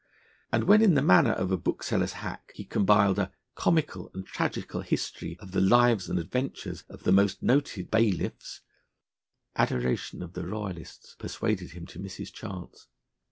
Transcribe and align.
And 0.51 0.63
when 0.63 0.81
in 0.81 0.95
the 0.95 1.01
manner 1.03 1.29
of 1.33 1.51
a 1.51 1.57
bookseller's 1.57 2.13
hack 2.25 2.53
he 2.55 2.65
compiled 2.65 3.19
a 3.19 3.31
Comical 3.53 4.09
and 4.15 4.25
Tragical 4.25 4.81
History 4.81 5.37
of 5.39 5.51
the 5.51 5.61
Lives 5.61 6.09
and 6.09 6.17
Adventures 6.17 6.83
of 6.89 7.03
the 7.03 7.11
most 7.11 7.43
noted 7.43 7.91
Bayliffs, 7.91 8.61
adoration 9.55 10.23
of 10.23 10.33
the 10.33 10.43
Royalists 10.43 11.13
persuaded 11.19 11.73
him 11.73 11.85
to 11.85 11.99
miss 11.99 12.15
his 12.15 12.31
chance. 12.31 12.87